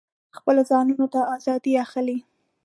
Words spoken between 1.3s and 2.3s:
آزادي اخلي.